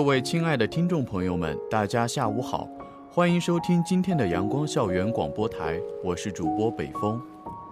[0.00, 2.66] 各位亲爱的听众朋友们，大家下午好，
[3.12, 7.20] 欢迎收听今天的阳光校园广播台，我是主播北风，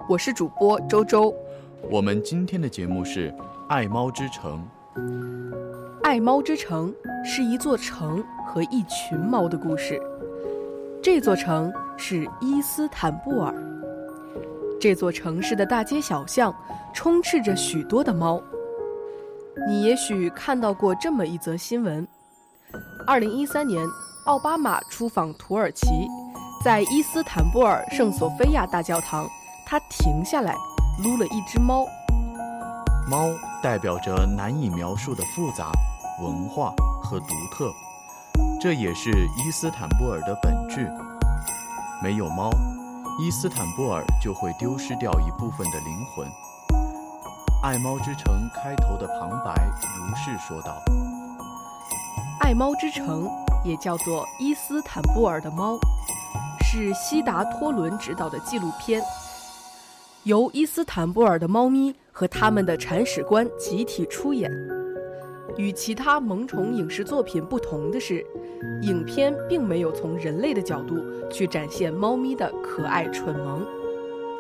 [0.07, 1.35] 我是主播周周。
[1.91, 3.33] 我们今天的节目是
[3.71, 4.63] 《爱猫之城》。
[6.03, 9.99] 爱猫之城是一座城和一群猫的故事。
[11.03, 13.55] 这座城是伊斯坦布尔。
[14.79, 16.55] 这座城市的大街小巷
[16.93, 18.39] 充斥着许多的猫。
[19.67, 22.07] 你也许看到过这么一则新闻：
[23.09, 23.89] 二零一三年，
[24.25, 25.87] 奥巴马出访土耳其，
[26.63, 29.27] 在伊斯坦布尔圣索菲亚大教堂，
[29.65, 30.55] 他停下来
[31.03, 31.87] 撸了一只猫。
[33.09, 33.31] 猫
[33.63, 35.73] 代表着难以描述的复杂、
[36.21, 36.71] 文化
[37.03, 37.73] 和独特，
[38.61, 40.87] 这也是伊斯坦布尔的本质。
[42.03, 42.51] 没有猫，
[43.19, 46.29] 伊斯坦布尔就会丢失掉一部分的灵魂。
[47.63, 50.77] 《爱猫之城》开头的旁白如是说道
[52.49, 53.29] ：“爱猫之城
[53.63, 55.79] 也叫做伊斯坦布尔的猫，
[56.65, 59.03] 是悉达托伦执导的纪录片，
[60.23, 64.51] 由伊斯坦布尔的猫咪和他们的铲屎官集体出演。
[65.59, 68.25] 与其他萌宠影视作品不同的是，
[68.81, 70.97] 影片并没有从人类的角度
[71.31, 73.63] 去展现猫咪的可爱蠢萌，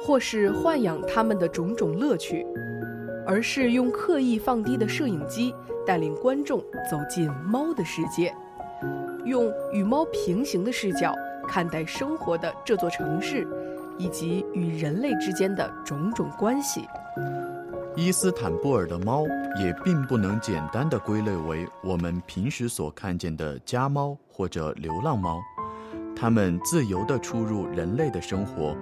[0.00, 2.46] 或是豢养它们的种种乐趣。”
[3.26, 5.54] 而是用刻意放低的摄影机
[5.88, 8.34] 带领观众走进猫的世界，
[9.24, 11.14] 用与猫平行的视角
[11.48, 13.48] 看待生活的这座城市，
[13.96, 16.86] 以及与人类之间的种种关系。
[17.96, 19.24] 伊斯坦布尔的猫
[19.58, 25.40] 也并不能简单的归类为我们平时所看见的家猫或者流浪猫，
[26.14, 28.76] 它们自由地出入人类的生活，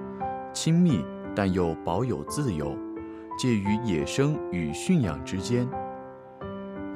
[0.53, 1.05] 亲密
[1.37, 2.77] 但又保有自由。
[3.39, 5.69] 介于野生与驯养之间。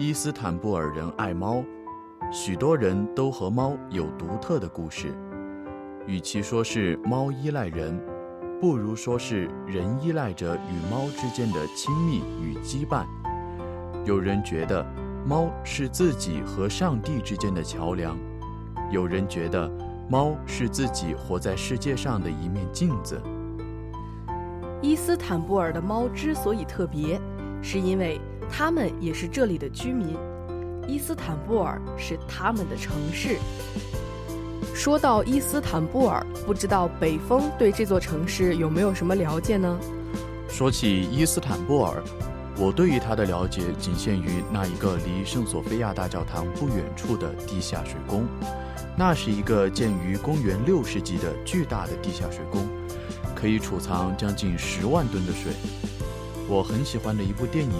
[0.01, 1.63] 伊斯坦布尔人爱猫，
[2.33, 5.15] 许多人都和猫有独特的故事。
[6.07, 8.03] 与其说是猫依赖人，
[8.63, 13.05] 不如说是人依赖着与猫之间的亲密与羁绊。
[14.07, 14.83] 有人觉得
[15.27, 18.17] 猫是自己和上帝之间的桥梁，
[18.91, 19.71] 有人觉得
[20.09, 23.21] 猫是自己活在世界上的一面镜子。
[24.81, 27.21] 伊斯坦布尔的猫之所以特别，
[27.61, 28.19] 是因为
[28.51, 30.17] 他们也是这里的居民。
[30.87, 33.39] 伊斯坦布尔是他们的城市。
[34.75, 39.79] 说到伊斯坦布尔，不知道北风对这座城市有没有什么了解呢？
[40.49, 42.03] 说起伊斯坦布尔，
[42.57, 48.27] 我对于它的了解仅限于那一个离圣索菲亚大教堂不远处的地下水宫。
[48.97, 52.67] 那是一个建于公元六世纪的巨大的地下水宫。
[53.35, 55.53] 可以储藏将近十万吨的水。
[56.51, 57.71] 我很喜欢的一部电影《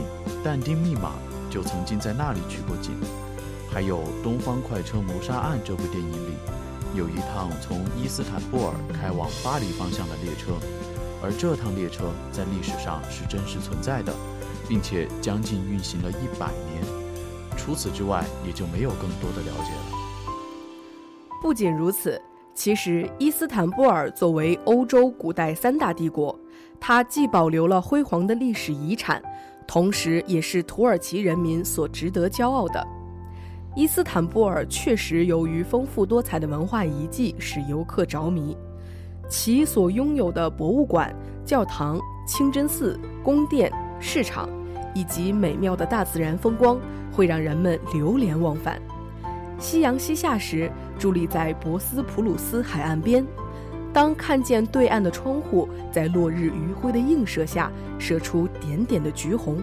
[0.45, 1.15] 但丁密码》
[1.53, 2.95] 就曾经在那里取过景。
[3.69, 6.35] 还有《东方快车谋杀案》这部电影里，
[6.95, 10.53] 有一趟从伊斯坦布尔开往巴黎方向的列车，
[11.21, 14.15] 而这趟列车在历史上是真实存在的，
[14.69, 16.85] 并且将近运行了一百年。
[17.57, 19.99] 除此之外，也就没有更多的了解了。
[21.43, 22.23] 不仅如此。
[22.55, 26.39] 其实，伊斯坦布尔作为欧洲古代三大帝国，
[26.79, 29.23] 它既保留了辉煌的历史遗产，
[29.67, 32.87] 同时也是土耳其人民所值得骄傲的。
[33.77, 38.57] 伊斯坦布尔确实由于丰富多彩的文化遗迹使游客着迷，
[39.29, 41.15] 其所拥有的博物馆、
[41.45, 44.49] 教堂、清真寺、宫殿、市场，
[44.93, 46.79] 以及美妙的大自然风光，
[47.13, 48.83] 会让人们流连忘返。
[49.59, 53.27] 夕阳西下时，伫立在博斯普鲁斯海岸边，
[53.91, 59.63] 当看见对岸的窗户在落日余晖的映射下射出点点的橘红，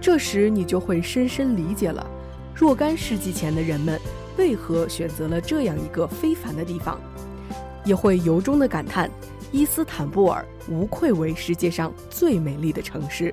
[0.00, 2.04] 这时你就会深深理解了
[2.54, 4.00] 若干世纪前的人们
[4.38, 6.98] 为何选择了这样一个非凡的地方，
[7.84, 9.10] 也会由衷的感叹：
[9.52, 13.32] 伊斯坦布尔无愧为世界上最美丽的城市。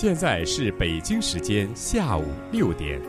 [0.00, 2.22] 现在是北京时间下午
[2.52, 3.02] 六点，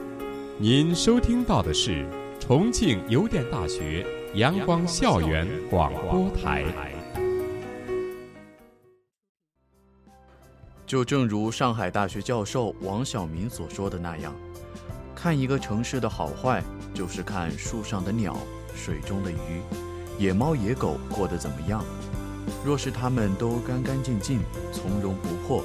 [0.58, 2.04] 您收听到的是
[2.40, 4.04] 重庆邮电大学
[4.34, 6.66] 阳光校园广播台。
[10.84, 14.34] 就正如上海大学教授王晓明所说的那样，
[15.14, 18.36] 看一个城市的好坏，就是看树上的鸟、
[18.74, 19.62] 水中的鱼、
[20.18, 21.86] 野猫野狗过得怎么样。
[22.66, 24.40] 若是他们都干干净净、
[24.74, 25.64] 从容不迫。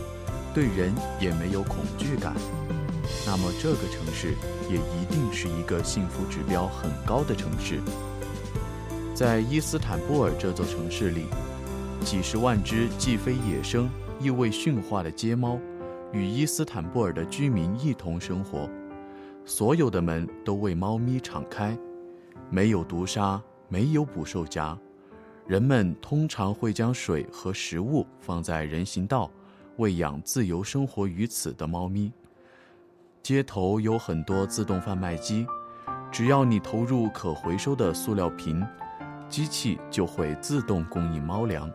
[0.54, 2.32] 对人也没有恐惧感，
[3.26, 4.34] 那么这个城市
[4.70, 7.80] 也一定是一个幸福指标很高的城市。
[9.16, 11.26] 在伊斯坦布尔这座城市里，
[12.04, 13.90] 几十万只既非野生
[14.20, 15.58] 亦未驯化的街猫，
[16.12, 18.70] 与伊斯坦布尔的居民一同生活。
[19.44, 21.76] 所有的门都为猫咪敞开，
[22.48, 24.78] 没有毒杀，没有捕兽夹。
[25.48, 29.28] 人们通常会将水和食物放在人行道。
[29.76, 32.12] 喂养自由生活于此的猫咪。
[33.22, 35.46] 街头有很多自动贩卖机，
[36.12, 38.64] 只要你投入可回收的塑料瓶，
[39.28, 41.70] 机器就会自动供应猫粮。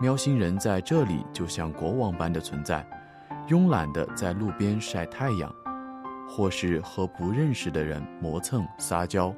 [0.00, 2.86] 喵星人在这里就像国王般的存在，
[3.48, 5.54] 慵懒地在路边晒太阳，
[6.28, 9.34] 或是和不认识的人磨蹭撒娇。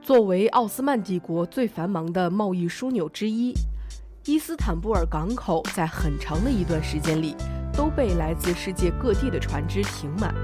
[0.00, 3.52] 作为奥斯曼帝国最繁忙的贸易枢纽之一。
[4.28, 7.36] 伊斯坦布尔港口在很长的一段时间里
[7.72, 10.34] 都被来自世界各地的船只停满。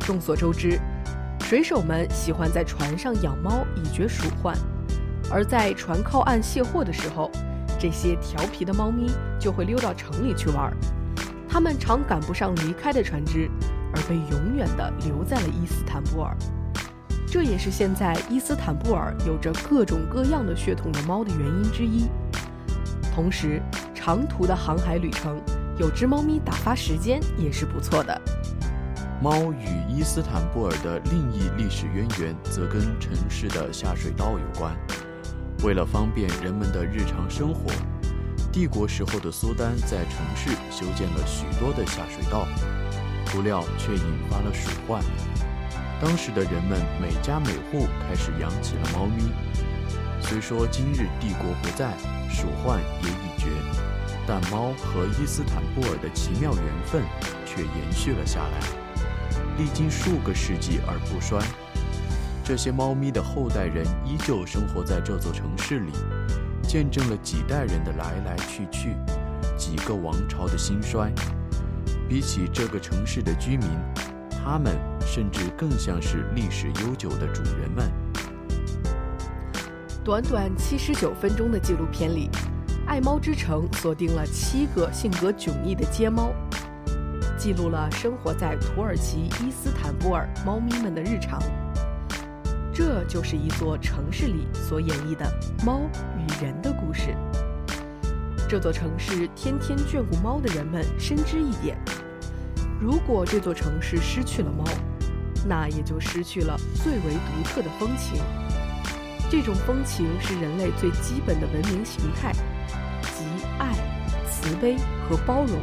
[0.00, 0.80] 众所周知，
[1.40, 4.56] 水手们喜欢在船上养猫以绝鼠患，
[5.30, 7.30] 而在船靠岸卸货的时候，
[7.78, 10.76] 这些调皮的猫咪就会溜到城里去玩儿。
[11.46, 13.50] 它们常赶不上离开的船只，
[13.94, 16.34] 而被永远地留在了伊斯坦布尔。
[17.26, 22.08] 这也是现在伊斯坦布尔有着各种各样的血统的猫的原因之一。
[23.14, 23.62] 同时，
[23.94, 25.40] 长途的航海旅程，
[25.78, 28.20] 有只猫咪打发时间也是不错的。
[29.22, 34.76] 猫与伊斯坦布尔的另一历史渊源，则跟城市的下水道有关。
[35.62, 37.70] 为了方便人们的日常生活，
[38.50, 42.48] 帝国时候的苏丹在城市修建了许多的下水道，
[43.26, 45.00] 不料却引发了鼠患。
[46.02, 49.30] 当时的人们每家每户开始养起了猫咪。
[50.24, 51.92] 虽说今日帝国不在。
[52.36, 53.46] 鼠患也已绝，
[54.26, 57.00] 但猫和伊斯坦布尔的奇妙缘分
[57.46, 58.58] 却延续了下来，
[59.56, 61.38] 历经数个世纪而不衰。
[62.42, 65.92] 这些猫咪的后代人依旧生活在这座城市里，
[66.64, 68.96] 见证了几代人的来来去去，
[69.56, 71.12] 几个王朝的兴衰。
[72.08, 73.68] 比起这个城市的居民，
[74.28, 77.88] 他们甚至更像是历史悠久的主人们。
[80.04, 82.28] 短短七十九分钟的纪录片里，
[82.86, 86.30] 爱猫之城锁定了七个性格迥异的街猫，
[87.38, 91.42] 记录了生活在土耳其伊斯坦布尔猫咪们的日常。
[92.70, 95.26] 这就是一座城市里所演绎的
[95.64, 95.80] 猫
[96.18, 97.16] 与人的故事。
[98.46, 101.78] 这座城市天天眷顾猫的人们深知一点：
[102.78, 104.64] 如果这座城市失去了猫，
[105.48, 108.20] 那也就失去了最为独特的风情。
[109.36, 112.30] 这种风情是人类最基本的文明形态，
[113.02, 113.24] 即
[113.58, 113.74] 爱、
[114.30, 114.76] 慈悲
[115.08, 115.58] 和包容。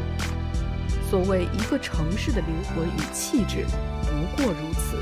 [1.10, 3.66] 所谓一个城市的灵魂与气质，
[4.04, 4.98] 不过如此。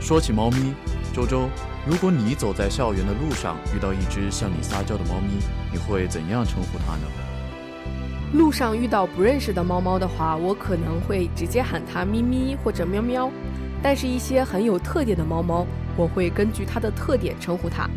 [0.00, 0.74] 说起猫咪，
[1.14, 1.48] 周周，
[1.86, 5.38] 如果你走在校园的路上，遇到一只向你撒娇的猫咪，
[5.70, 7.06] 你会怎样称呼它呢？
[8.32, 13.30] 路上遇到不认识的猫猫的话，我可能会直接喊它咪咪或者喵喵。
[13.80, 15.64] 但是，一些很有特点的猫猫。
[15.96, 17.88] 我会根据它的特点称呼它，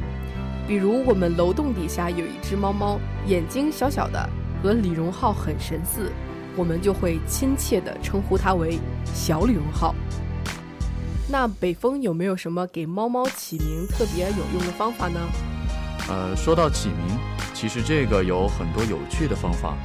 [0.68, 4.30] 比如我们楼栋底下有一只猫猫，眼睛小小的，
[4.64, 6.12] 和李荣浩很神似，
[6.56, 8.80] 我们就会亲切地称呼它为
[9.14, 9.94] 小李荣浩。
[11.28, 15.20] 那北风有没有什么给猫猫起名特别有用的方法呢？
[16.08, 17.20] 呃，说到起名，
[17.54, 19.76] 其实这个有很多有趣的方法，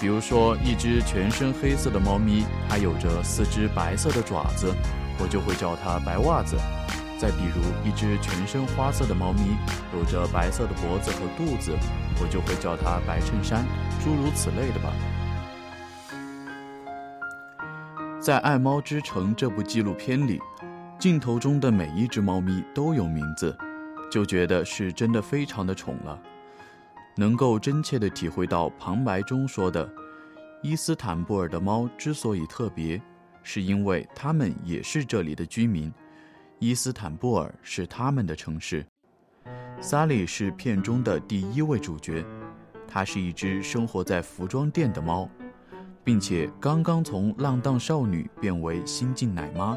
[0.00, 4.72] 比如说一只全身黑色的猫咪，它有着四只白色的爪子，
[5.18, 6.56] 我就会叫它白袜子。
[7.22, 9.56] 再比如，一只全身花色的猫咪，
[9.94, 11.70] 有着白色的脖子和肚子，
[12.20, 13.64] 我就会叫它白衬衫，
[14.02, 14.92] 诸如此类的吧。
[18.20, 20.40] 在《爱猫之城》这部纪录片里，
[20.98, 23.56] 镜头中的每一只猫咪都有名字，
[24.10, 26.20] 就觉得是真的非常的宠了，
[27.14, 29.88] 能够真切地体会到旁白中说的：
[30.60, 33.00] 伊斯坦布尔的猫之所以特别，
[33.44, 35.92] 是因为它们也是这里的居民。
[36.62, 38.86] 伊斯坦布尔是他们的城市。
[39.80, 42.24] 萨里是片中的第一位主角，
[42.86, 45.28] 它是一只生活在服装店的猫，
[46.04, 49.76] 并且刚刚从浪荡少女变为新晋奶妈。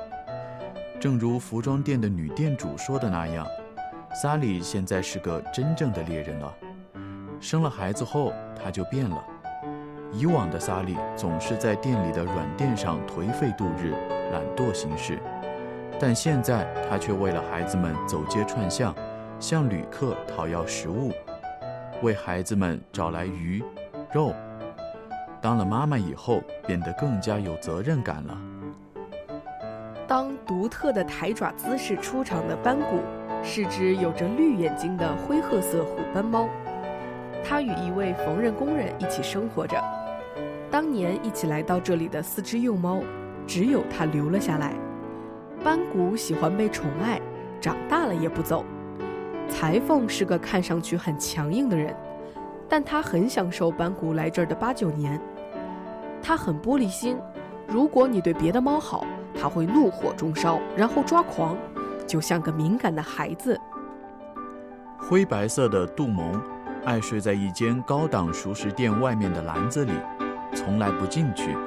[1.00, 3.48] 正如服装店的女店主说的那样，
[4.22, 6.54] 萨莉现在是个真正的猎人了。
[7.42, 9.26] 生了孩子后，她就变了。
[10.14, 13.90] 以往的萨莉总是在店里的软垫上颓废度日，
[14.32, 15.20] 懒惰行事，
[16.08, 18.94] 但现在他却为了孩子们走街串巷，
[19.40, 21.12] 向旅客讨要食物。
[22.04, 23.64] 为孩子们找来鱼、
[24.14, 24.32] 肉。
[25.42, 28.38] 当了妈妈以后，变得更加有责任感了。
[30.08, 33.00] 当独特的抬爪姿势出场的斑谷，
[33.42, 36.48] 是只有着绿眼睛的灰褐色虎斑猫。
[37.44, 39.84] 它与一位缝纫工人一起生活着。
[40.70, 43.02] 当年一起来到这里的四只幼猫，
[43.48, 44.72] 只有它留了下来。
[45.66, 47.20] 斑谷喜欢被宠爱，
[47.60, 48.64] 长大了也不走。
[49.50, 51.92] 裁缝是个看上去很强硬的人，
[52.70, 55.20] 但他很享受班古来这儿的八九年。
[56.22, 57.18] 他很玻璃心，
[57.68, 61.58] 如果你对别的猫好，他会怒火中烧，然后抓狂，
[62.06, 63.60] 就像个敏感的孩子。
[65.00, 66.40] 灰白色的杜蒙，
[66.86, 69.94] 爱睡在一间高档熟食店外面的篮子里，
[70.54, 71.58] 从来不进去，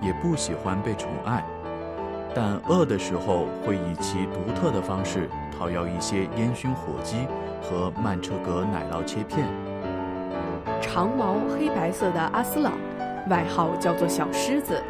[0.00, 1.44] 也不喜欢被宠爱。
[2.34, 7.28] 但饿的时候会以其独特的方式讨要一些烟熏火鸡
[7.62, 9.46] 和曼彻格奶酪切片。
[10.80, 12.72] 长毛黑白色的阿斯朗，
[13.30, 14.82] 外号叫做小狮子，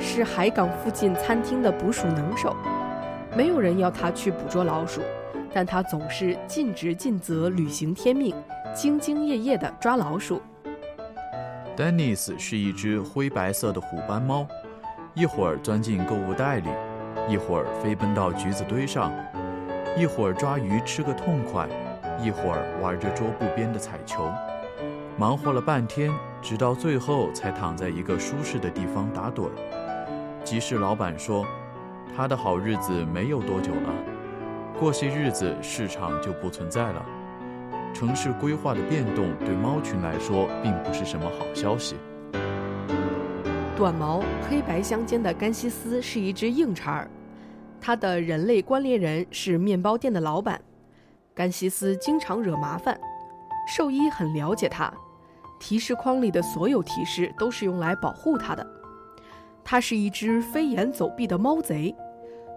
[0.00, 2.56] 是海港附近餐厅的捕鼠能手。
[3.36, 5.02] 没有人要他去捕捉老鼠，
[5.52, 8.34] 但他总是尽职尽责，履行天命，
[8.74, 10.40] 兢兢业业地抓老鼠。
[11.76, 14.46] 丹尼斯是一只灰白色的虎斑猫。
[15.14, 16.68] 一会儿钻进购物袋里，
[17.28, 19.12] 一会儿飞奔到橘子堆上，
[19.96, 21.68] 一会儿抓鱼吃个痛快，
[22.22, 24.30] 一会儿玩着桌布边的彩球，
[25.16, 30.42] 忙活了半天，直到最后才躺在一个舒适的地方打盹儿。
[30.44, 31.44] 集市老板说，
[32.16, 33.92] 他的好日子没有多久了，
[34.78, 37.04] 过些日子市场就不存在了。
[37.92, 41.96] 城市规划的变动对猫群来说并不是什么好消息。
[43.76, 47.10] 短毛黑白相间的甘西斯是一只硬茬儿，
[47.78, 50.58] 他的人类关联人是面包店的老板。
[51.34, 52.98] 甘西斯经常惹麻烦，
[53.68, 54.90] 兽医很了解他，
[55.60, 58.66] 提示框里的所有提示都是用来保护他的。
[59.62, 61.94] 他是一只飞檐走壁的猫贼，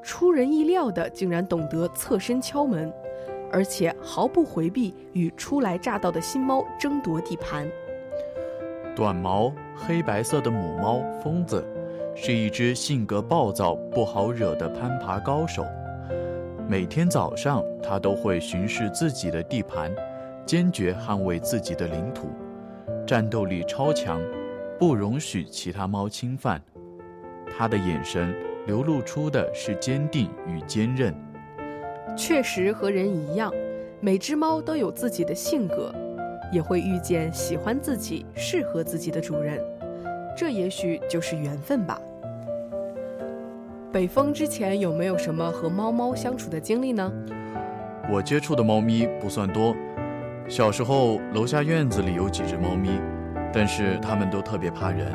[0.02, 2.90] 出人意料的竟然懂得侧身敲门，
[3.52, 7.70] 而且毫不回避与初来乍到的新猫争夺地盘。
[9.00, 11.66] 短毛黑白色的母猫疯子，
[12.14, 15.66] 是一只性格暴躁、不好惹的攀爬高手。
[16.68, 19.90] 每天早上，它都会巡视自己的地盘，
[20.46, 22.28] 坚决捍卫自己的领土，
[23.08, 24.22] 战斗力超强，
[24.78, 26.62] 不容许其他猫侵犯。
[27.58, 28.36] 它的眼神
[28.68, 31.16] 流露出的是坚定与坚韧。
[32.18, 33.50] 确实和人一样，
[34.02, 35.96] 每只猫都有自己的性格。
[36.52, 39.60] 也会遇见喜欢自己、适合自己的主人，
[40.36, 42.00] 这也许就是缘分吧。
[43.92, 47.12] 北风之前有没有什么和猫猫相处的经历呢？
[48.12, 49.76] 我接触的猫咪不算多，
[50.48, 53.00] 小时候楼下院子里有几只猫咪，
[53.52, 55.12] 但是它们都特别怕人。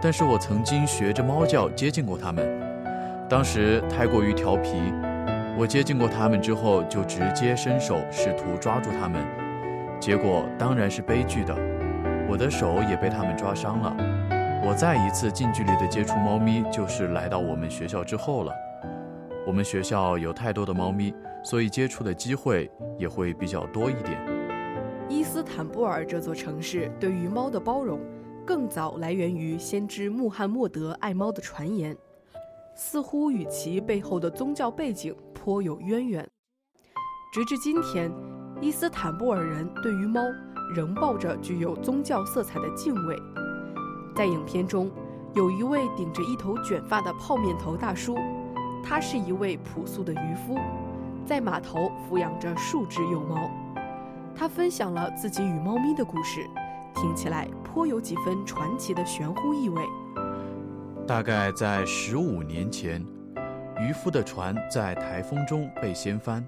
[0.00, 2.46] 但是我曾经学着猫叫接近过它们，
[3.28, 4.92] 当时太过于调皮，
[5.58, 9.20] 我接近过它们之后就直接伸手试图抓住它们。
[10.00, 11.54] 结果当然是悲剧的，
[12.30, 13.94] 我的手也被他们抓伤了。
[14.64, 18.52] 我再一次近距离的接触猫咪，就是来到我们学校之后了。
[19.46, 21.12] 我们学校有太多的猫咪，
[21.42, 24.18] 所以接触的机会也会比较多一点。
[25.08, 27.98] 伊斯坦布尔这座城市对于猫的包容，
[28.46, 31.96] 更早来源于先知穆罕默德爱猫的传言，
[32.74, 36.26] 似乎与其背后的宗教背景颇有渊源。
[37.32, 38.12] 直至今天。
[38.60, 40.20] 伊斯坦布尔人对于猫
[40.74, 43.16] 仍抱着具有宗教色彩的敬畏。
[44.16, 44.90] 在影片中，
[45.34, 48.18] 有一位顶着一头卷发的泡面头大叔，
[48.82, 50.58] 他是一位朴素的渔夫，
[51.24, 53.48] 在码头抚养着数只幼猫。
[54.34, 56.44] 他分享了自己与猫咪的故事，
[56.96, 59.80] 听起来颇有几分传奇的玄乎意味。
[61.06, 63.00] 大概在十五年前，
[63.78, 66.44] 渔夫的船在台风中被掀翻，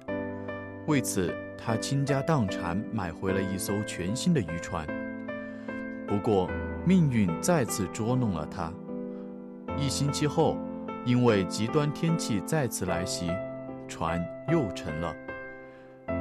[0.88, 1.32] 为此。
[1.62, 4.86] 他倾家荡产买回了一艘全新的渔船，
[6.06, 6.48] 不过
[6.86, 8.72] 命运再次捉弄了他。
[9.76, 10.56] 一星期后，
[11.04, 13.30] 因为极端天气再次来袭，
[13.86, 15.14] 船又沉了。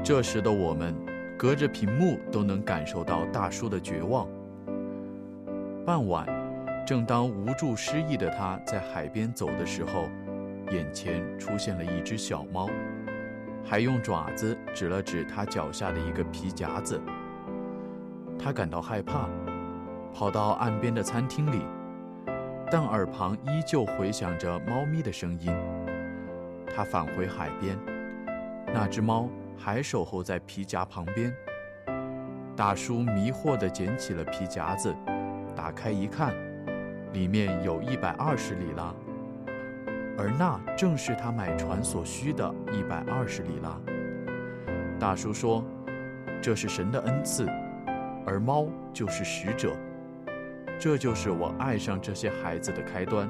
[0.03, 0.93] 这时的我们
[1.37, 4.27] 隔着屏幕都能感受到大叔的绝望。
[5.85, 6.27] 傍晚，
[6.85, 10.09] 正当无助失意的他在海边走的时候，
[10.71, 12.69] 眼前出现了一只小猫，
[13.63, 16.99] 还用爪子指了指他脚下的一个皮夹子。
[18.37, 19.27] 他感到害怕，
[20.13, 21.61] 跑到岸边的餐厅里，
[22.71, 25.53] 但耳旁依旧回响着猫咪的声音。
[26.73, 27.77] 他返回海边，
[28.73, 31.33] 那只猫还守候在皮夹旁边。
[32.55, 34.95] 大叔迷惑地捡起了皮夹子。
[35.55, 36.33] 打开一看，
[37.11, 38.93] 里面有一百二十里拉，
[40.19, 43.79] 而那正是他买船所需的一百二十里拉。
[44.99, 45.63] 大叔说
[46.43, 47.47] ：“这是神的恩赐，
[48.25, 49.71] 而猫就是使者。
[50.77, 53.29] 这就是我爱上这些孩子的开端。”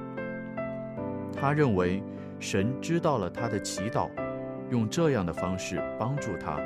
[1.40, 2.02] 他认为
[2.40, 4.10] 神知道了他的祈祷，
[4.72, 6.60] 用这样的方式帮助他。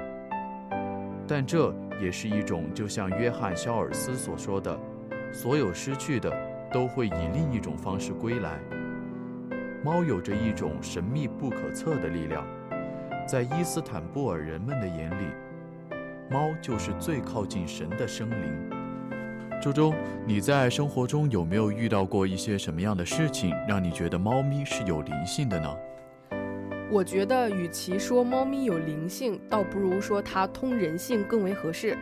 [1.27, 4.79] 但这也是一种，就像约翰·肖尔斯所说的。
[5.33, 6.31] 所有失去的
[6.71, 8.57] 都会以另一种方式归来。
[9.83, 12.47] 猫有着一种神秘不可测的力量，
[13.27, 15.25] 在伊斯坦布尔人们的眼里，
[16.31, 18.69] 猫就是最靠近神的生灵。
[19.61, 19.93] 周周，
[20.25, 25.69] 你在生活中有没有遇到过一些什么样的事情，让你觉得猫咪是有灵性的呢？
[26.89, 31.97] 我觉得，与其说猫咪有灵性，倒不如说它通人性更为合适。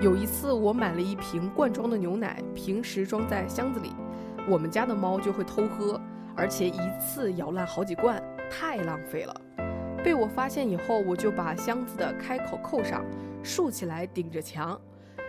[0.00, 3.90] 有一次，我买了一瓶罐装的牛奶，平时装在箱子里，
[4.48, 6.00] 我们家的猫就会偷喝，
[6.36, 9.40] 而且一次咬烂好几罐，太浪费了。
[10.02, 13.04] 被我发现以后，我就把箱子的开口扣上，
[13.42, 14.80] 竖起来顶着墙。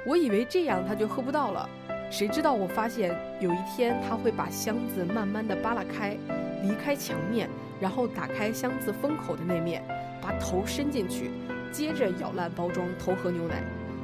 [0.05, 1.70] 我以为这样它就喝不到了，
[2.10, 6.17] 谁知道我发现有一天它会把箱子慢慢的扒拉开，
[6.63, 9.84] 离开墙面，然后打开箱子封口的那面，
[10.22, 11.31] 把头伸进去，
[11.72, 13.62] 接着咬烂包装偷喝牛奶。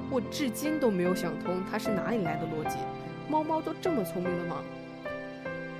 [0.09, 2.77] 我至今都没有想通它是哪里来的逻辑，
[3.29, 4.57] 猫猫都这么聪明的吗？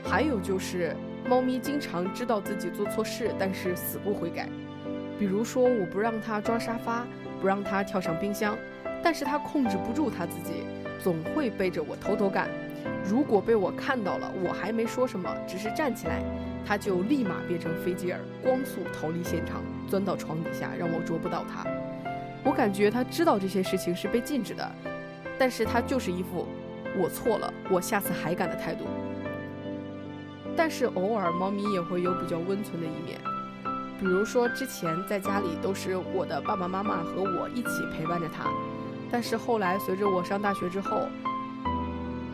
[0.03, 0.95] 还有就是，
[1.27, 4.47] 猫咪经常知道自己做错事，但是死不悔改。
[5.19, 7.05] 比如说，我不让它抓沙发，
[7.41, 8.57] 不让它跳上冰箱，
[9.03, 10.63] 但是它控制不住它自己，
[11.03, 12.47] 总会背着我偷偷干。
[13.03, 16.21] 如果被我看到了，我还没说什么，只是站起来，
[16.65, 21.65] 它就立马变成飞机耳，光速逃离现场，钻到床底下，让我捉不到它。
[22.41, 24.71] 我感觉它知道这些事情是被禁止的，
[25.37, 26.47] 但是它就是一副
[26.97, 28.85] 我错了，我下次还敢的态度。
[30.57, 33.21] 但是偶尔猫咪也会有比较温存的一面，
[33.99, 38.49] 比如说之前在家里都是我的爸爸妈妈和我一起陪伴着它，
[39.11, 41.07] 但是后来随着我上大学之后，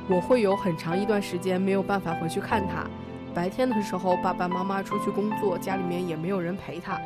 [0.08, 2.86] 我会有很长一段时间没有办法回去看它。
[3.34, 6.98] 白天的时候爸爸妈妈出去工作，家里面也没有人陪它。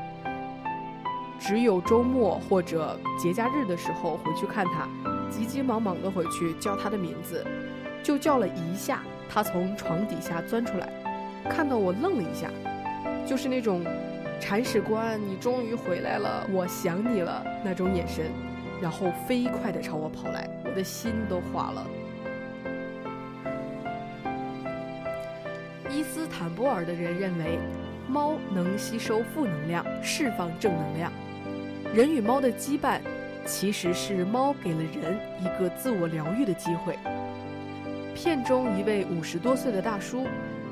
[1.39, 4.87] 只有周末或者节假日的时候回去看它，
[5.29, 7.45] 急急忙忙的回去叫它的名字，
[8.03, 10.89] 就叫了一下，它从床底下钻出来，
[11.49, 12.49] 看到我愣了一下，
[13.25, 13.83] 就是那种
[14.39, 18.25] 铲屎官，你终于回来了，我想你了那种眼神，
[18.81, 21.87] 然后飞快的朝我跑来，我的心都化了。
[25.89, 27.57] 伊斯坦布尔的人认为，
[28.07, 31.11] 猫能吸收负能量，释放正能量。
[31.93, 32.99] 人与猫的羁绊，
[33.45, 36.97] 其实是猫给了人一个自我疗愈的机会。
[38.13, 40.27] 片中一位五十多岁的大叔，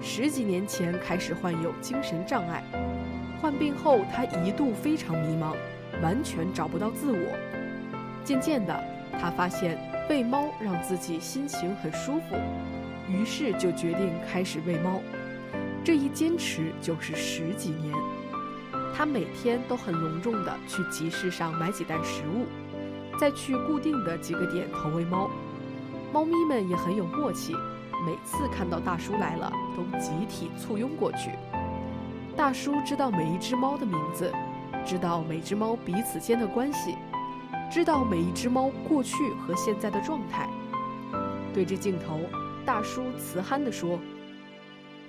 [0.08, 2.63] 十几年前开始患有精神障碍，
[3.41, 5.56] 患病后他一度非常迷茫，
[6.00, 7.18] 完全找不到自我。
[8.24, 8.84] 渐渐的，
[9.20, 12.36] 他发现喂猫让自己心情很舒服，
[13.10, 15.02] 于是就决定开始喂猫。
[15.84, 17.91] 这一坚持就是十几年。
[18.96, 22.46] 他每天都很隆重的去集市上买几袋食物，
[23.20, 25.32] 再去固定的几个点投喂猫。
[26.13, 27.56] 猫咪们也很有默契，
[28.06, 31.32] 每次看到大叔来了，都集体簇拥过去。
[32.38, 34.32] 大叔知道每一只猫的名字，
[34.86, 36.96] 知道每只猫彼此间的关系，
[37.72, 40.48] 知道每一只猫过去和现在的状态。
[41.54, 42.20] 对着镜头，
[42.65, 43.98] 大叔慈憨地说：“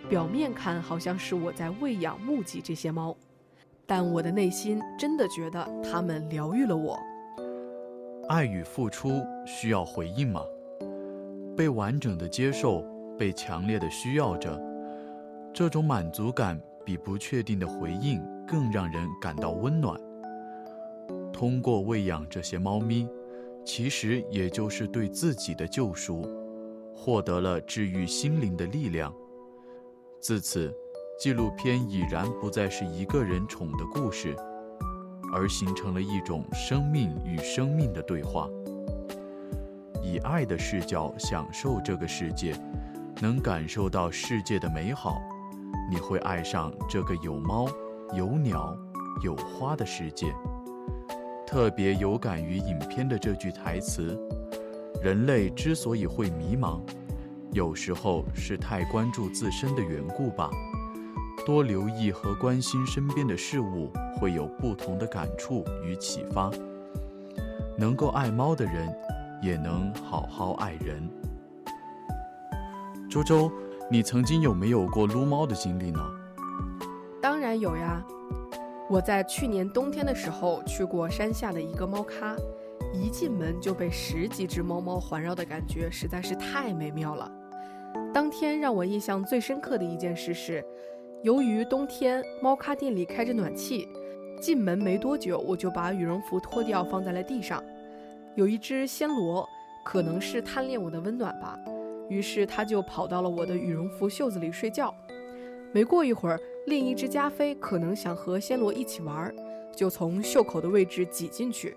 [0.09, 3.14] 表面看好像是我在喂养、募集这些猫。”
[3.88, 6.98] 但我的内心真的觉得它们疗愈了我。
[8.28, 10.40] 爱与付出需要回应吗？
[11.56, 12.84] 被完整的接受，
[13.18, 14.60] 被强烈的需要着，
[15.52, 19.98] 这种满足感比不确定的回应更让人感到温暖。
[21.32, 23.08] 通过喂养这些猫咪，
[23.64, 26.28] 其实也就是对自己的救赎，
[26.94, 29.12] 获得了治愈心灵的力量。
[30.20, 30.72] 自此。
[31.18, 34.36] 纪录片已然不再是一个人宠的故事，
[35.32, 38.46] 而形成了一种生命与生命的对话。
[40.06, 42.54] 以爱的视角享受这个世界，
[43.20, 45.20] 能感受到世界的美好，
[45.90, 47.68] 你会爱上这个有猫、
[48.14, 48.78] 有鸟、
[49.24, 50.32] 有花的世界。
[51.44, 54.16] 特别有感于影片的这句台词
[55.02, 56.80] ：“人类之所以会迷茫，
[57.50, 60.48] 有时候是太关注自身的缘故吧。
[61.44, 63.90] 多留意和关心身边的事物，
[64.20, 66.48] 会有不同的感触与启发。
[67.76, 68.88] 能够爱猫的人。”
[69.46, 71.09] 也能好好爱人。
[73.09, 73.48] 周周，
[73.88, 76.00] 你曾经有没有过撸猫的经历呢？
[77.22, 78.04] 当然有呀！
[78.90, 82.35] 我在去年冬天的时候去过山下的一个猫咖，
[82.92, 87.30] 一进门就被十几只猫猫环绕的感觉实在是太美妙了。
[88.12, 90.64] 当天让我印象最深刻的一件事是，
[91.22, 93.88] 由于冬天猫咖店里开着暖气，
[94.40, 97.62] 进门没多久我就把羽绒服脱掉放在了地上。
[98.37, 99.49] 有一只暹罗，
[99.83, 101.59] 可能是贪恋我的温暖吧，
[102.11, 104.94] 于是它就跑到了我的羽绒服袖子里睡觉。
[105.72, 109.35] 没过一会儿，另一只加菲可能想和暹罗一起玩，
[109.75, 111.75] 就从袖口的位置挤进去，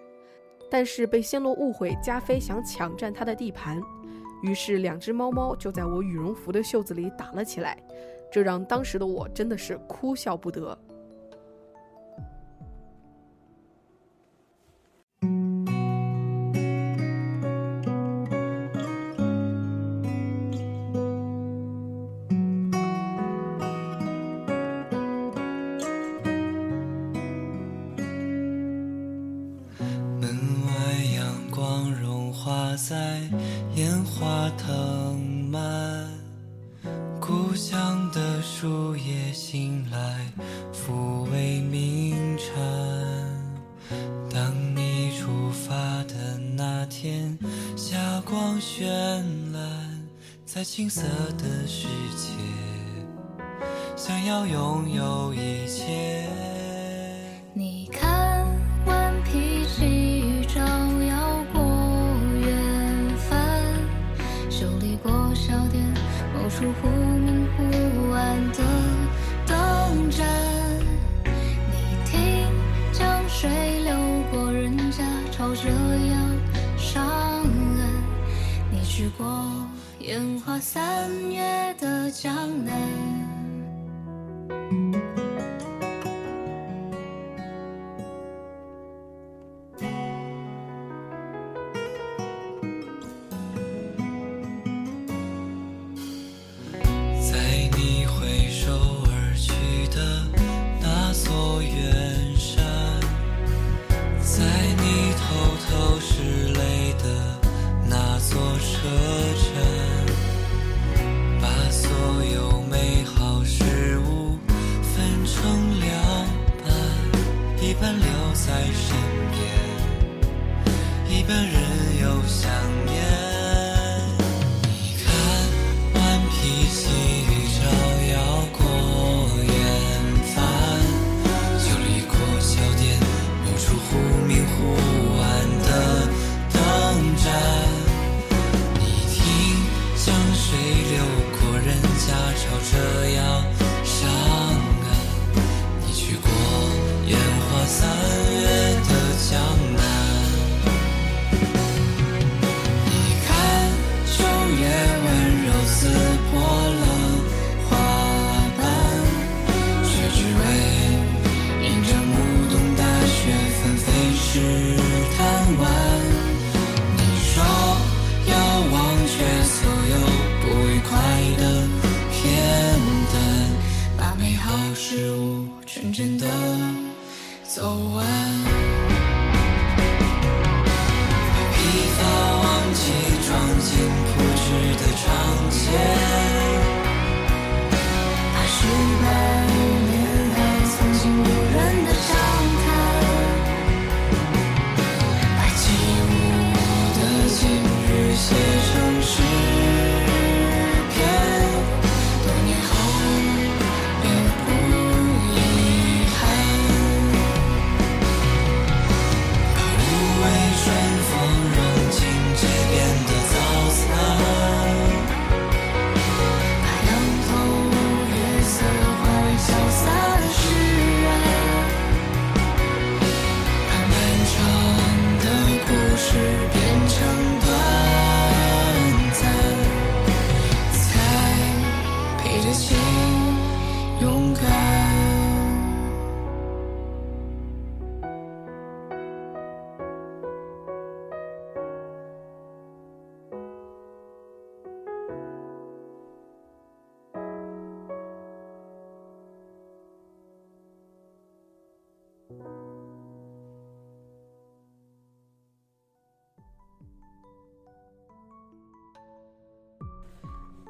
[0.69, 3.81] 但是被暹罗误会加菲想抢占它的地盘，
[4.43, 7.81] 于是两只猫猫就在我羽绒服的袖子里打了起来，
[8.29, 10.77] 这让当时的我真的是哭笑不得。
[50.79, 51.01] 金色
[51.37, 52.31] 的世界，
[53.97, 54.88] 想要拥
[81.39, 83.18] 夜的江南。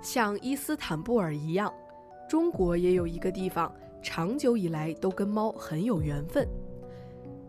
[0.01, 1.73] 像伊斯坦布尔一样，
[2.29, 6.47] 中国也有一个地方，长久以来都跟猫很有缘分。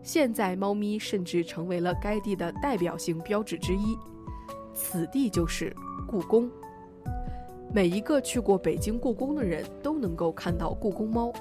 [0.03, 3.97] 现在，猫咪甚至成为了该地的代表性标志之一。
[4.73, 5.75] 此地就是
[6.07, 6.49] 故宫。
[7.73, 11.31] 每一个去过北京故宫的人都能够看到故宫猫。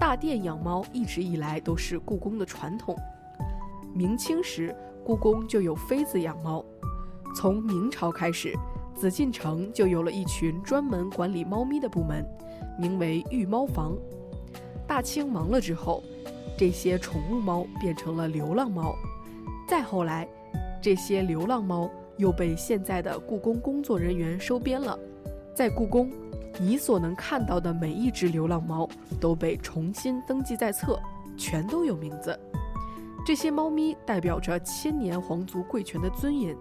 [0.00, 2.96] 大殿养猫一直以来都是故宫的传统。
[3.94, 6.64] 明清时，故宫就有妃子养猫。
[7.34, 8.52] 从明朝开始，
[8.98, 12.26] 紫禁城就有了一群专门管理猫咪的部门，
[12.76, 13.96] 名为御猫房。
[14.88, 16.02] 大清亡了之后，
[16.56, 18.96] 这些宠物猫变成了流浪猫。
[19.68, 20.26] 再后来，
[20.82, 24.98] 这些流浪猫又被现在的故宫工作人员收编了。
[25.54, 26.10] 在故宫，
[26.58, 28.88] 你所能看到的每一只流浪猫
[29.20, 30.98] 都被重新登记在册，
[31.36, 32.36] 全都有名字。
[33.24, 36.56] 这些猫咪代表着千年皇族贵权的尊严。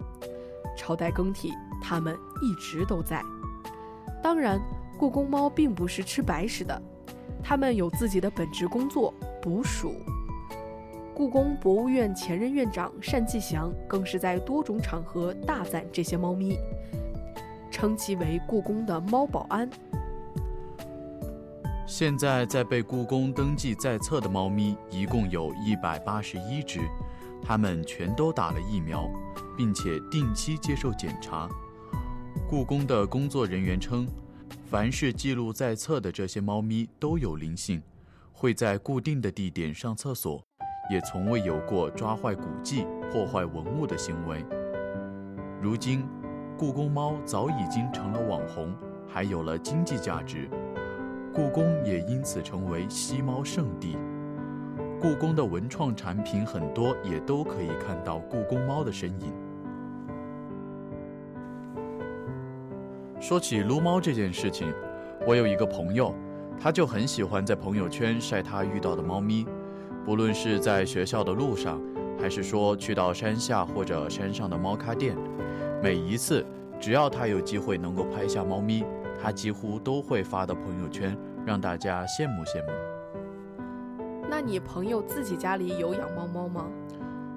[0.75, 3.23] 朝代更替，它们一直都在。
[4.21, 4.59] 当然，
[4.97, 6.81] 故宫猫并不是吃白食的，
[7.43, 9.93] 它们有自己的本职工作——捕鼠。
[11.13, 16.57] 故宫博物院前任院长单霁翔更是在多种场合大赞这些猫咪。
[17.71, 19.69] 称其为故宫的猫保安。
[21.85, 26.81] 现在在被故宫登记在册的猫咪一共有一百八十一只，
[27.41, 29.09] 它们全都打了疫苗，
[29.55, 31.47] 并且定期接受检查。
[32.49, 34.07] 故宫的工作人员称，
[34.69, 37.83] 凡是记录在册的这些猫咪都有灵性，
[38.31, 40.41] 会在固定的地点上厕所，
[40.89, 44.45] 也从未有过抓坏古迹、破坏文物的行为。
[45.61, 46.07] 如今。
[46.57, 48.73] 故宫猫早已经成了网红，
[49.07, 50.49] 还有了经济价值，
[51.31, 53.95] 故宫也因此成为吸猫圣地。
[54.99, 59.31] 故宫的文创产品很多，也都可以看到故宫猫的身影。
[63.19, 64.71] 说起撸猫这件事情，
[65.25, 66.13] 我有一个朋友，
[66.59, 69.45] 他就很喜欢在朋友圈晒他遇到的猫咪，
[70.05, 71.81] 不论是在学校的路上，
[72.21, 75.17] 还是说去到山下或者山上的猫咖店。
[75.81, 76.45] 每一次，
[76.79, 78.85] 只要他有机会能够拍下猫咪，
[79.19, 82.71] 他几乎都会发到朋友圈，让大家羡慕羡慕。
[84.29, 86.67] 那你朋友自己家里有养猫猫吗？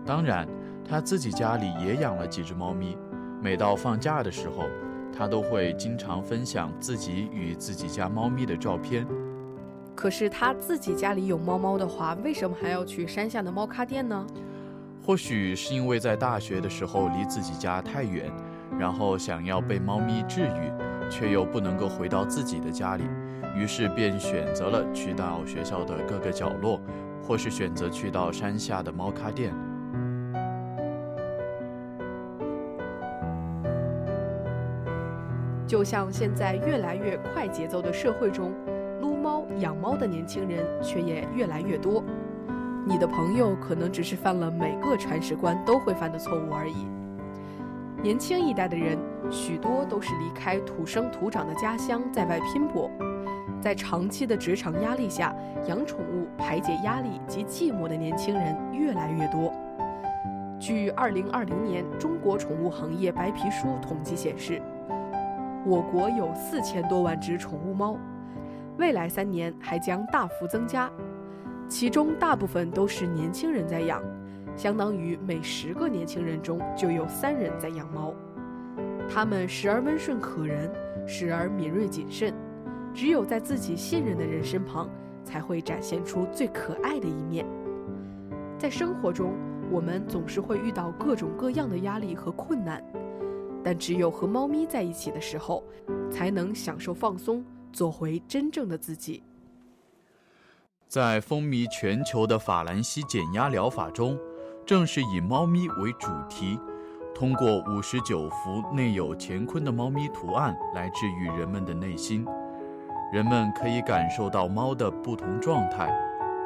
[0.05, 0.47] 当然，
[0.87, 2.99] 他自己家里也养了几只猫咪。
[3.43, 4.65] 每到放假的时候，
[5.13, 9.07] 他都会经常分享自己与自己家猫咪的照片。
[9.95, 14.27] 可是他自己家里有猫猫的话，为什么还要去山下的猫咖店呢？
[15.05, 18.31] 或许是因为在大学的时候离自己家太远，
[18.79, 23.05] 然后想要被猫咪治愈，却又不能够回到自己的家里，
[23.57, 26.81] 于是便选择了去到学校的各个角落，
[27.23, 29.53] 或是选择去到山下的猫咖店。
[35.71, 38.53] 就像现在越来越快节奏的社会中，
[39.01, 42.03] 撸猫养猫的年轻人却也越来越多。
[42.85, 46.89] 你的朋友可能只是犯了每个铲屎官都会犯的错误而已。
[48.03, 48.99] 年轻一代的人，
[49.31, 52.91] 许多都是离开土生土长的家乡，在外拼搏，
[53.61, 55.33] 在长期的职场压力下，
[55.69, 59.53] 养宠物排解压力及寂寞的年轻人越来越多。
[60.59, 64.61] 据2020年中国宠物行业白皮书统计显示，
[65.67, 67.97] 我国有四千多万只宠物猫，
[68.79, 70.91] 未来三年还将大幅增加。
[71.69, 74.03] 其中大部分都是年轻人在养，
[74.57, 78.15] 相当于每十个年轻人中就有三人在养猫。
[79.09, 80.71] 它们时而温顺可人，
[81.07, 82.33] 时而敏锐谨慎，
[82.95, 84.89] 只有在自己信任的人身旁，
[85.25, 87.45] 才会展现出最可爱的一面。
[88.57, 89.35] 在生活中，
[89.71, 92.83] 我们总是会遇到各种各样的压力和困难，
[93.63, 95.63] 但只有和猫咪在一起的时候，
[96.11, 99.23] 才能享受放松，做回真正的自己。
[100.89, 104.19] 在风靡全球的法兰西减压疗法中，
[104.67, 106.59] 正是以猫咪为主题，
[107.15, 112.27] 通过五十九幅内有乾坤的猫咪图案来治愈人们的内心。
[113.13, 115.93] 人们可以感受到猫的不同状态，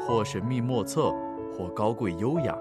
[0.00, 1.10] 或神秘莫测，
[1.56, 2.56] 或高贵优雅，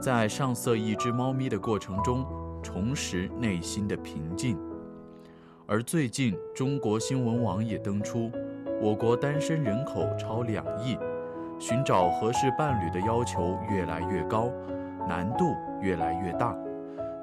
[0.00, 2.26] 在上色一只猫咪的过程中，
[2.62, 4.58] 重拾内心的平静。
[5.66, 8.30] 而最近，中国新闻网也登出。
[8.80, 10.96] 我国单身人口超两亿，
[11.58, 14.50] 寻找合适伴侣的要求越来越高，
[15.08, 16.56] 难度越来越大，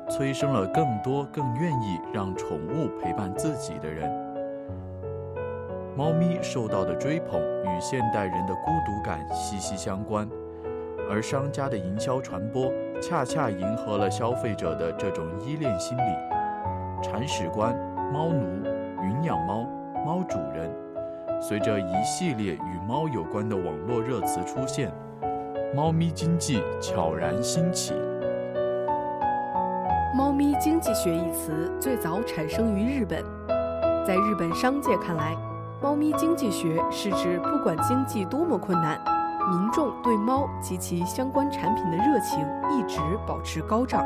[0.09, 4.11] 催生了更多更愿意让宠物陪伴自己的人。
[5.95, 10.29] 猫咪受到的追捧与现代人的孤独感息息相关，
[11.09, 12.69] 而商家的营销传播
[13.01, 16.01] 恰恰迎合了消费者的这种依恋心理。
[17.01, 17.75] 铲屎官、
[18.13, 18.63] 猫奴。
[19.03, 19.67] 云养猫、
[20.03, 20.71] 猫主人。
[21.39, 24.91] 随着一系列与猫有关的网络热词出现，
[25.75, 27.93] 猫咪经济悄然兴起。
[30.17, 33.23] 猫咪经济学一词最早产生于日本，
[34.07, 35.35] 在日本商界看来，
[35.81, 38.99] 猫咪经济学是指不管经济多么困难，
[39.49, 44.03] 民众对猫及其相关产品的热情一直保持高涨。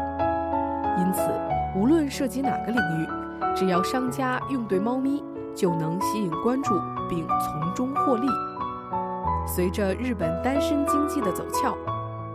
[0.98, 1.32] 因此，
[1.76, 3.08] 无论涉及哪个领域，
[3.56, 5.24] 只要商家用对猫咪，
[5.56, 6.74] 就能吸引关注
[7.10, 8.28] 并从中获利。
[9.48, 11.76] 随着日本单身经济的走俏，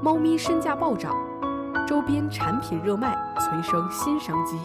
[0.02, 1.12] 猫咪身价暴涨。
[1.86, 4.58] 周边产品热卖，催生新商机。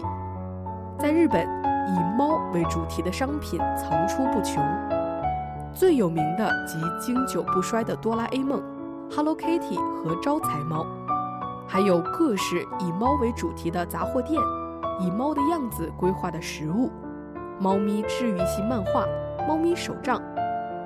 [0.98, 1.46] 在日本，
[1.86, 4.64] 以猫为主题的商品层出不穷，
[5.72, 8.60] 最有名的即经久不衰的哆啦 A 梦、
[9.14, 10.84] Hello Kitty 和招财猫，
[11.66, 14.40] 还有各式以猫为主题的杂货店，
[15.00, 16.90] 以猫的样子规划的食物，
[17.60, 19.06] 猫咪治愈系漫画、
[19.46, 20.20] 猫咪手账，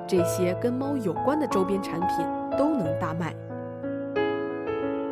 [0.07, 3.35] 这些跟猫有关的周边产品都能大卖。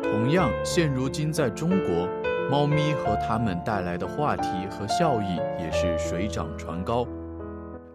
[0.03, 2.07] 同样，现如今在中国，
[2.49, 7.05] 猫咪和它们带来的话题和效益也是水涨船高。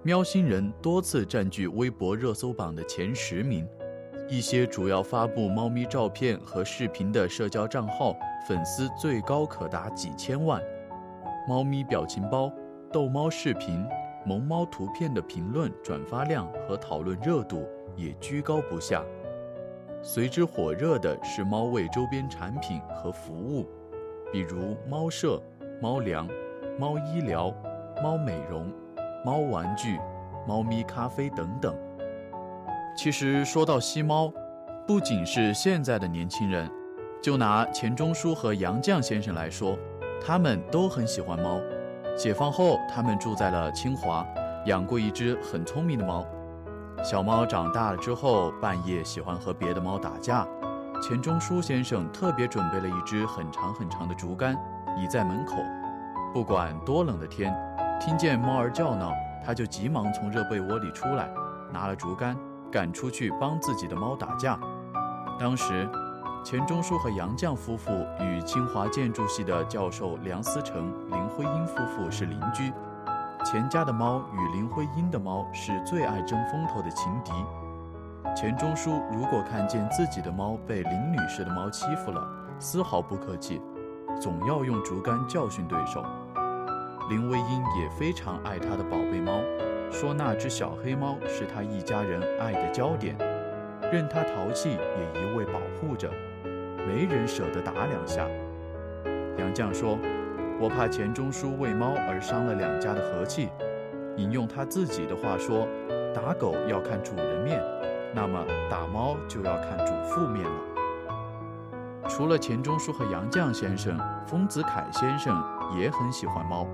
[0.09, 3.68] 喵星人多次占据微博热搜榜的前十名，
[4.27, 8.16] 一些主要发布猫咪照片和视频的社交账号
[8.49, 10.62] 粉丝最高可达几千万。
[11.47, 12.51] 猫咪表情包、
[12.90, 13.85] 逗猫视频、
[14.25, 19.05] 萌猫图片的评论转发量和讨论热度也居高不下。
[20.01, 23.68] 随之火热的是猫味周边产品和服务，
[24.33, 25.38] 比如猫舍、
[25.83, 26.27] 猫粮、
[26.79, 27.55] 猫医疗、
[28.03, 28.73] 猫美容、
[29.29, 30.01] 猫玩具、
[30.47, 31.77] 猫咪咖啡等等。
[32.97, 34.33] 其实说到吸猫，
[34.87, 36.67] 不仅是现在的年轻人，
[37.23, 39.77] 就拿钱钟书和杨绛先生来说，
[40.25, 41.61] 他们都很喜欢猫。
[42.17, 44.27] 解放后，他们住在了清华，
[44.64, 46.25] 养过一只很聪明的猫。
[47.05, 50.49] 小猫长大了之后，半夜喜欢和别的猫打架。
[51.03, 54.57] 钱钟书先生特别准备了一只很长很长的竹竿，
[54.97, 55.57] 倚在门口。
[56.33, 57.55] 不管多冷的天，
[58.01, 59.13] 听见猫儿叫闹，
[59.45, 61.29] 他就急忙从热被窝里出来，
[61.73, 62.37] 拿了竹竿，
[62.71, 64.59] 赶出去帮自己的猫打架。
[65.39, 65.89] 当时，
[66.45, 72.73] 钱钟书和杨绛夫妇与清华建筑系的教授梁思成、林徽因夫妇是邻居。
[73.45, 77.33] 钱家的猫与林徽因的猫是最爱争风头的情敌。
[78.35, 82.27] 钱钟书如果看见自己的猫被林女士的猫欺负了，
[82.59, 83.61] 丝毫不客气，
[84.21, 86.05] 总要用竹竿教训对手。
[87.09, 89.40] 林徽因也非常爱她的宝贝猫，
[89.90, 93.16] 说那只小黑猫是她一家人爱的焦点，
[93.92, 96.11] 任它淘气也一味保护着，
[96.87, 98.27] 没人舍得打两下。
[99.38, 99.99] 杨绛说。
[100.61, 103.49] 我怕钱钟书为猫而伤了两家的和气。
[104.16, 105.68] 引用他自己的话说
[106.12, 107.62] ：“打狗要看主人面，
[108.12, 110.61] 那么打猫就要看主妇面了。”
[112.11, 115.40] 除了钱钟书和杨绛先生，丰子恺先生
[115.79, 116.66] 也很喜欢猫，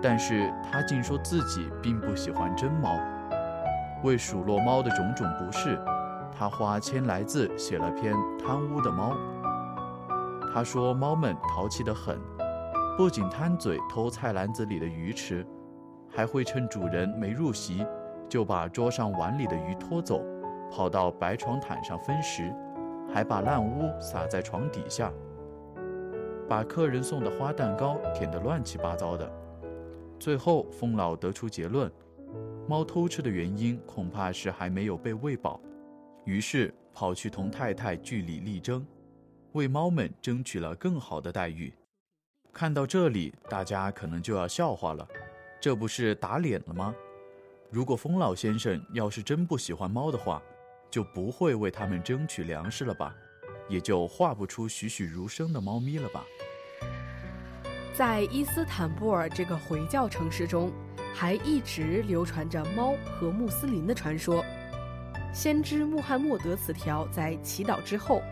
[0.00, 2.98] 但是他竟说自己并不喜欢真猫。
[4.04, 5.78] 为数落猫的种种不是，
[6.36, 9.12] 他花千来字写了篇《贪污的猫》。
[10.52, 12.18] 他说猫们淘气得很。
[12.96, 15.46] 不仅贪嘴偷菜篮子里的鱼吃，
[16.08, 17.86] 还会趁主人没入席，
[18.28, 20.20] 就把桌上碗里的鱼拖走，
[20.68, 22.52] 跑到白床毯上分食，
[23.14, 25.12] 还把烂污撒在床底下，
[26.48, 29.30] 把客人送的花蛋糕舔得乱七八糟的。
[30.18, 31.90] 最后，丰老得出结论：
[32.68, 35.60] 猫偷吃的原因恐怕是还没有被喂饱，
[36.24, 38.84] 于是跑去同太太据理力争，
[39.52, 41.72] 为猫们争取了更好的待遇。
[42.52, 45.06] 看到这里，大家可能就要笑话了，
[45.60, 46.94] 这不是打脸了吗？
[47.70, 50.42] 如果风老先生要是真不喜欢猫的话，
[50.90, 53.14] 就不会为他们争取粮食了吧，
[53.68, 56.24] 也就画不出栩栩如生的猫咪了吧。
[57.98, 60.70] 在伊斯坦布尔这个回教城市中，
[61.12, 64.44] 还一直流传着猫和穆斯林的传说。
[65.34, 68.22] 先知穆罕默德此条在祈祷之后，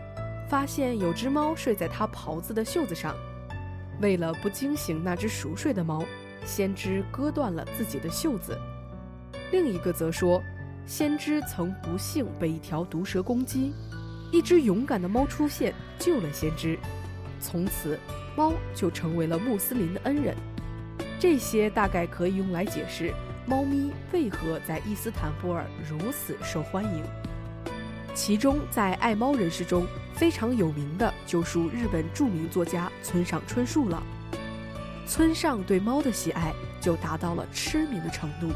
[0.47, 3.13] 发现有只猫睡在他袍子的袖子上。
[3.99, 6.01] 为了不惊醒那只熟睡的猫，
[6.45, 8.57] 先知割断了自己的袖子。
[9.51, 10.41] 另一个则说，
[10.85, 13.73] 先知曾不幸被一条毒蛇攻击，
[14.31, 16.79] 一只勇敢的猫出现救了先知，
[17.41, 17.99] 从此
[18.37, 20.33] 猫就成为了穆斯林的恩人。
[21.19, 23.11] 这些大概可以用来解释
[23.47, 27.03] 猫咪为何在伊斯坦布尔如此受欢迎。
[28.13, 34.01] 其中，在爱猫人士中非常有名的就属日本著名作家村上春树了。
[35.07, 38.49] 村上对猫的喜爱就达到了痴迷的程度。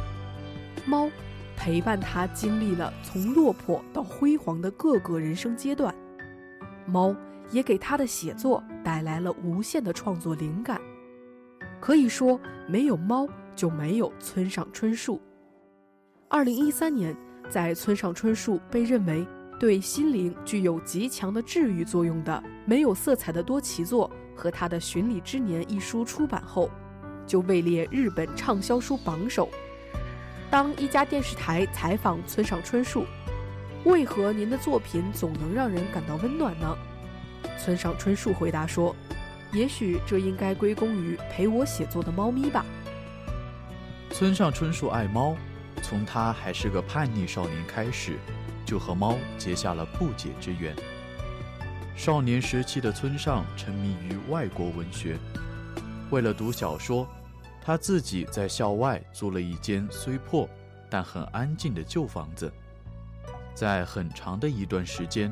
[0.86, 1.10] 猫
[1.56, 5.94] 陪伴他经历了从落魄到辉煌的各个人生阶段，
[6.86, 7.16] 猫
[7.52, 10.80] 也给他的写作带来了无限的创作灵感。
[11.80, 15.22] 可以说，没有猫就没有村上春树。
[16.30, 17.16] 二零一三年，
[17.50, 19.26] 在村上春树被认为
[19.60, 26.70] 对心灵具有极强的治愈作用的没有色彩的多奇作和他的《巡礼之年》一书出版后，
[27.28, 29.50] 就位列日本畅销书榜首。
[30.50, 33.06] 当一家电视台采访村上春树，
[33.86, 36.78] 为何您的作品总能让人感到温暖呢？
[37.58, 38.96] 村上春树回答说
[39.54, 42.66] ：“也许这应该归功于陪我写作的猫咪吧。”
[44.12, 45.36] 村上春树爱猫，
[45.82, 48.18] 从他还是个叛逆少年开始，
[48.66, 50.76] 就和猫结下了不解之缘。
[51.96, 55.18] 少年时期的村上沉迷于外国文学，
[56.10, 57.08] 为了读小说。
[57.64, 60.50] 他自己在校外租了一间虽破
[60.90, 62.52] 但很安静的旧房子，
[63.54, 65.32] 在很长的一段时间，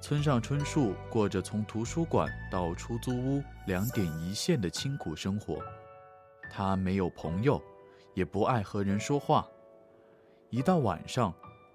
[0.00, 5.58] 村上春树过着从图书馆到出租屋两点一线的清苦生活。
[6.50, 7.62] 他没有朋友，
[8.14, 9.46] 也不爱和人说话。
[10.48, 11.32] 一到晚上，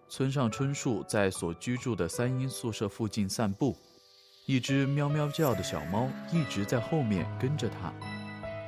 [0.10, 3.78] 村上春树在所居住的三英宿舍附近散步，
[4.48, 7.94] 一只喵喵叫的小猫一直在后面跟着他。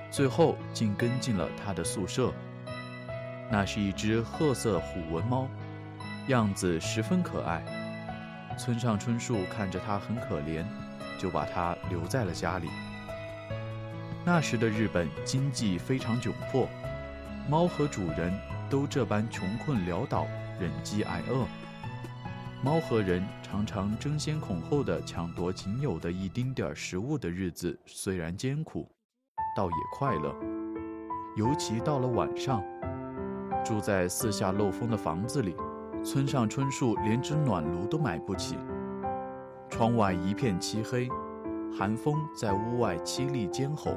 [0.10, 2.32] 最后竟跟进了他的宿舍。
[3.52, 5.48] 那是一只褐色虎纹猫，
[6.28, 7.66] 样子十分可爱。
[8.58, 10.66] 村上春树看着它很可怜，
[11.18, 12.68] 就把它留在了家里。
[14.26, 16.68] 那时的日本经济非常窘迫，
[17.48, 18.34] 猫和主人
[18.70, 20.26] 都这般穷困潦倒、
[20.60, 21.46] 忍饥挨饿。
[22.64, 28.92] 猫和人常常争先恐后的抢夺仅有的一丁点儿食物的日子，虽然艰苦。
[29.56, 30.36] 倒也快乐，
[31.36, 32.64] 尤其到了晚上，
[33.64, 35.56] 住在四下漏风的房子里，
[36.04, 38.58] 村上春树连只暖炉都买不起。
[39.70, 41.10] 窗外一片漆黑，
[41.78, 43.92] 寒风在屋外凄厉尖吼，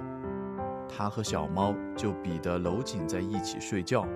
[0.89, 4.07] 他和小猫就比得搂紧在一起睡觉，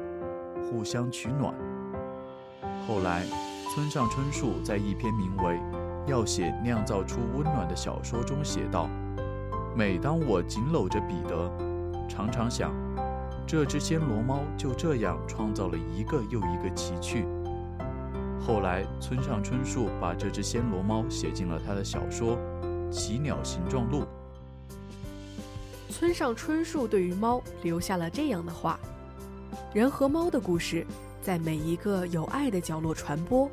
[0.65, 1.55] 互相取暖。
[2.87, 3.25] 后来，
[3.73, 5.55] 村上春树在一篇名为
[6.07, 8.89] 《要写酿造出温暖的小说》中写道。
[9.77, 11.51] 每当我紧搂着彼得，
[12.09, 12.73] 常常想，
[13.47, 17.25] 这只暹罗猫就这样创造了一个又一个奇趣。
[18.47, 22.37] 后来，村上春树把这只暹罗猫写进了他的小说
[22.91, 24.03] 《奇鸟形状录》。
[25.91, 28.79] 村上春树对于猫留下了这样的话：
[29.73, 30.87] 人和猫的故事，
[31.23, 33.51] 在每一个有爱的角落传播，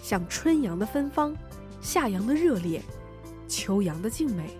[0.00, 1.34] 像春阳的芬芳，
[1.80, 2.80] 夏阳的热烈，
[3.48, 4.56] 秋阳的静美。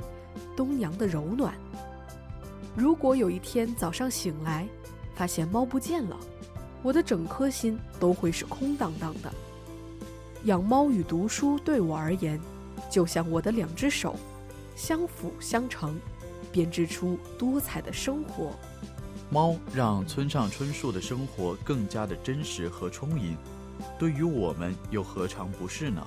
[0.56, 1.54] 冬阳的柔暖。
[2.74, 4.66] 如果有一天早上醒来，
[5.14, 6.16] 发现猫不见了，
[6.82, 9.32] 我的整颗心都会是空荡荡的。
[10.44, 12.40] 养猫与读书对我而言，
[12.90, 14.16] 就像我的两只手，
[14.74, 15.98] 相辅相成，
[16.50, 18.52] 编织出多彩的生活。
[19.30, 23.36] 猫让村上春树的生活更加的真实和充盈，
[23.98, 26.06] 对于我们又何尝不是呢？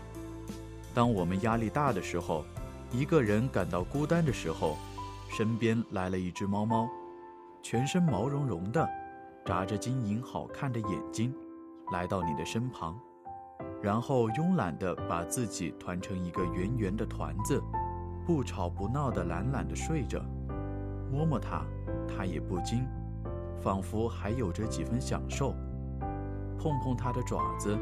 [0.94, 2.46] 当我们压力大的时候。
[2.92, 4.78] 一个人感到孤单的时候，
[5.28, 6.88] 身边来了一只猫猫，
[7.62, 8.88] 全身毛茸茸的，
[9.44, 11.34] 眨着晶莹好看的眼睛，
[11.92, 12.98] 来到你的身旁，
[13.86, 17.62] 然后慵懒地把自己团成一个圆圆的团子，
[18.26, 20.20] 不吵不闹地懒懒地睡着。
[21.12, 21.62] 摸摸它，
[22.08, 22.84] 它也不惊，
[23.62, 25.54] 仿佛还有着几分享受。
[26.58, 27.78] 碰碰它的爪子，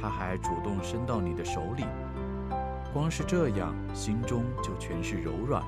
[0.00, 1.84] 它还主动伸到你的手里。
[2.94, 5.62] 光是这样，心中就全是柔软，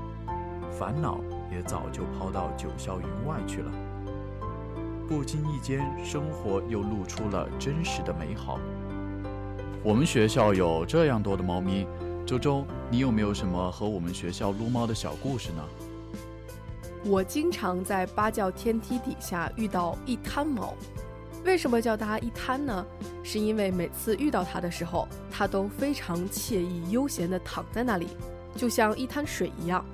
[0.71, 1.21] 烦恼
[1.53, 3.71] 也早就抛到九霄云外去了。
[5.07, 8.59] 不经意间，生活又露出了真实的美好。
[9.85, 11.87] 我们学校有这样多的猫咪，
[12.25, 15.63] 周周，你有没有什么和我们学校撸猫的小故事呢？
[17.05, 20.75] 我经常在八教天梯底下遇到一滩猫。
[21.45, 22.87] 为什么叫它一滩呢？
[23.23, 28.09] 是因为每次遇到它的时候，它都非常惬意悠闲地躺在那里，
[28.57, 29.85] 就像一滩水一样。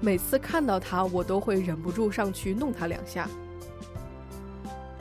[0.00, 3.28] 每次看到它，我都会忍不住上去弄它两下。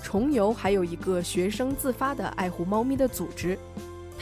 [0.04, 3.58] 重游还有一个学生自发的爱护猫咪的组织，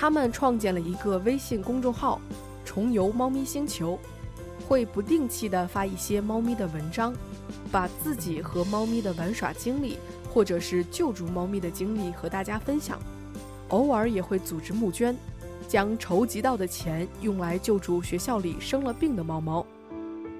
[0.02, 2.20] 他们创建了一个微信公众号
[2.66, 3.99] “重游猫咪星球”，
[4.68, 7.14] 会不定期的发一些猫咪的文章，
[7.72, 9.99] 把自己和猫咪的玩耍经历。
[10.34, 12.97] 或者是救助猫咪的经历和大家分享，
[13.68, 15.16] 偶尔也会组织募捐，
[15.68, 19.64] 将筹集到的钱用来救助学校里生了病的猫猫。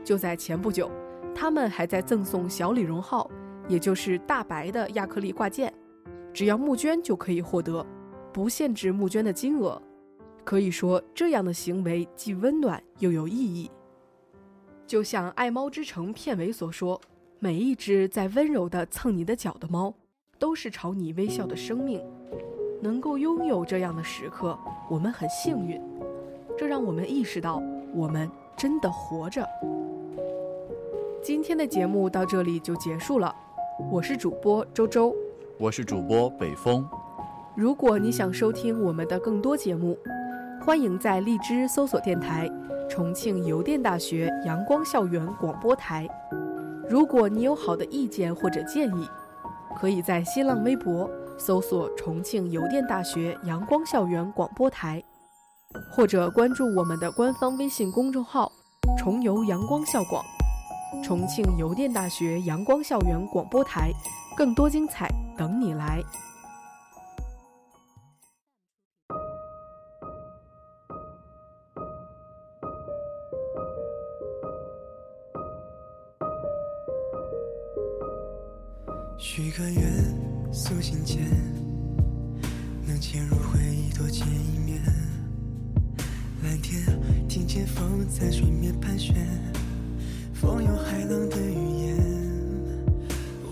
[0.04, 0.90] 就在前不久，
[1.36, 3.30] 他们还在赠送小李荣浩，
[3.68, 5.72] 也就是大白的亚克力挂件，
[6.34, 7.86] 只要募捐就可以获得，
[8.32, 9.82] 不限制募捐的金额。
[10.44, 13.70] 可以说，这样的行为既温暖又有意义。
[14.88, 17.00] 就像《爱猫之城》片尾所说
[17.40, 19.94] ：“每一只在温柔地蹭你的脚的猫，
[20.40, 22.04] 都是朝你微笑的生命。”
[22.82, 24.58] 能够拥有这样的时刻，
[24.90, 25.80] 我们很幸运。
[26.58, 27.62] 这让我们意识到，
[27.94, 28.28] 我们
[28.58, 29.48] 真的活着。
[31.22, 33.34] 今天的节目到这里就结束了，
[33.92, 35.16] 我是主播周周，
[35.60, 36.84] 我是主播北风。
[37.54, 39.98] 如果你想收听我们的更多节目，
[40.66, 42.50] 欢迎在荔枝搜索电台
[42.90, 46.08] “重庆邮电大学阳光校园广播台”。
[46.90, 49.06] 如果你有好的意见或者建议，
[49.78, 55.04] 可以在新浪微博搜索“重庆邮电大学阳光校园广播台”，
[55.92, 58.50] 或者关注我们的官方微信公众号
[58.98, 60.24] “重邮阳光校广”。
[61.04, 63.92] 重庆邮电大学阳光校园广播台，
[64.38, 66.02] 更多精彩等你来。
[79.34, 79.82] 许个愿，
[80.52, 81.22] 苏醒前，
[82.86, 84.84] 能潜入回忆多见一面。
[86.44, 86.84] 蓝天
[87.30, 89.16] 听见风在水面盘旋，
[90.34, 91.96] 风有海浪的语言。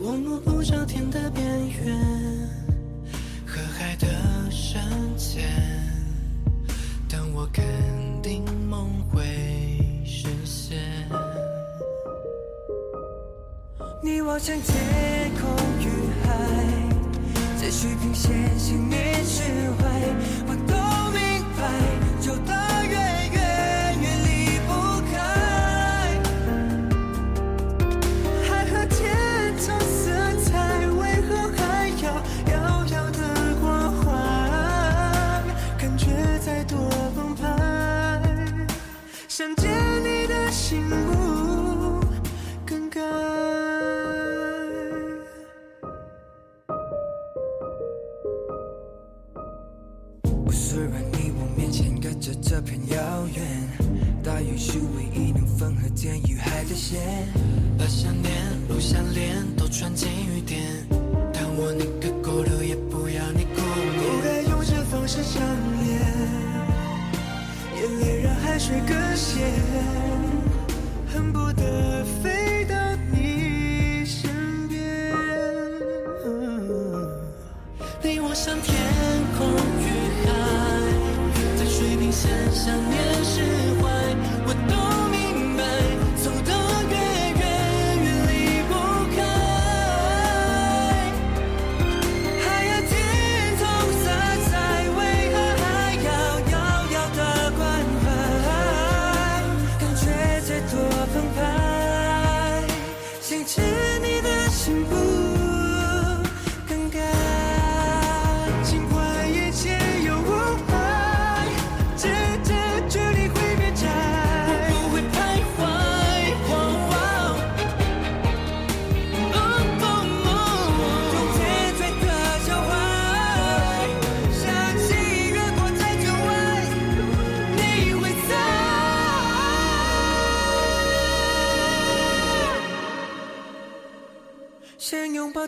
[0.02, 1.98] 我摸不着天的边缘，
[3.46, 4.82] 和海的深
[5.18, 5.48] 浅，
[7.08, 7.64] 当我肯
[14.02, 15.90] 你望向天空与
[16.24, 16.34] 海，
[17.62, 18.74] 在水平线向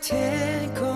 [0.01, 0.90] 天空